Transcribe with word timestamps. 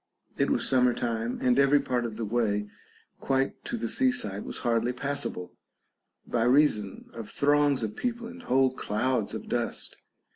It 0.35 0.49
was 0.49 0.67
summer 0.67 0.95
time, 0.95 1.37
and 1.43 1.59
every 1.59 1.79
part 1.79 2.05
of 2.05 2.17
the 2.17 2.25
way 2.25 2.67
quite 3.19 3.63
to 3.65 3.77
the 3.77 3.87
seaside 3.87 4.43
was 4.45 4.57
hardly 4.65 4.93
passable, 4.93 5.53
by 6.25 6.45
reason 6.45 7.11
of 7.13 7.29
throngs 7.29 7.83
of 7.83 7.95
people 7.95 8.25
and 8.25 8.41
whole 8.41 8.73
clouds 8.73 9.35
of 9.35 9.47
dust. 9.47 9.97